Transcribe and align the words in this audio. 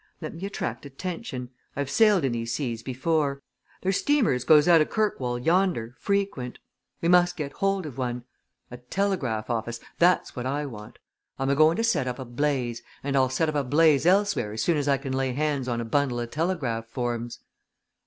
Let 0.19 0.33
me 0.33 0.43
attract 0.47 0.83
attention. 0.87 1.51
I've 1.75 1.87
sailed 1.91 2.25
in 2.25 2.31
these 2.31 2.51
seas 2.55 2.81
before. 2.81 3.43
There's 3.83 3.97
steamers 3.97 4.43
goes 4.43 4.67
out 4.67 4.81
of 4.81 4.89
Kirkwall 4.89 5.37
yonder 5.37 5.93
frequent 5.99 6.57
we 7.01 7.07
must 7.07 7.37
get 7.37 7.51
hold 7.51 7.85
of 7.85 7.99
one. 7.99 8.23
A 8.71 8.77
telegraph 8.77 9.47
office! 9.51 9.79
that's 9.99 10.35
what 10.35 10.47
I 10.47 10.65
want. 10.65 10.97
I'm 11.37 11.51
a 11.51 11.55
going 11.55 11.77
to 11.77 11.83
set 11.83 12.07
up 12.07 12.17
a 12.17 12.25
blaze 12.25 12.81
and 13.03 13.15
I'll 13.15 13.29
set 13.29 13.47
up 13.47 13.53
a 13.53 13.63
blaze 13.63 14.07
elsewhere 14.07 14.51
as 14.53 14.63
soon 14.63 14.77
as 14.77 14.87
I 14.87 14.97
can 14.97 15.13
lay 15.13 15.33
hands 15.33 15.67
on 15.67 15.79
a 15.79 15.85
bundle 15.85 16.17
o' 16.19 16.25
telegraph 16.25 16.87
forms!" 16.87 17.37